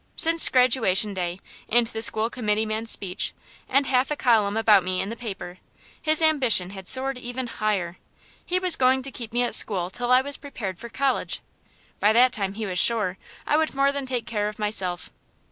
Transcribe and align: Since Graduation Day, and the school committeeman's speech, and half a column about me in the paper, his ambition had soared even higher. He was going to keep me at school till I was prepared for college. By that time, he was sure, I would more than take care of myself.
Since 0.15 0.49
Graduation 0.49 1.13
Day, 1.13 1.39
and 1.69 1.85
the 1.85 2.01
school 2.01 2.31
committeeman's 2.31 2.89
speech, 2.89 3.33
and 3.69 3.85
half 3.85 4.09
a 4.09 4.15
column 4.15 4.57
about 4.57 4.83
me 4.83 4.99
in 4.99 5.09
the 5.09 5.15
paper, 5.15 5.59
his 6.01 6.23
ambition 6.23 6.71
had 6.71 6.87
soared 6.87 7.19
even 7.19 7.45
higher. 7.45 7.97
He 8.43 8.57
was 8.57 8.75
going 8.75 9.03
to 9.03 9.11
keep 9.11 9.31
me 9.31 9.43
at 9.43 9.53
school 9.53 9.91
till 9.91 10.11
I 10.11 10.21
was 10.21 10.37
prepared 10.37 10.79
for 10.79 10.89
college. 10.89 11.41
By 11.99 12.13
that 12.13 12.33
time, 12.33 12.53
he 12.55 12.65
was 12.65 12.79
sure, 12.79 13.19
I 13.45 13.57
would 13.57 13.75
more 13.75 13.91
than 13.91 14.07
take 14.07 14.25
care 14.25 14.49
of 14.49 14.57
myself. 14.57 15.11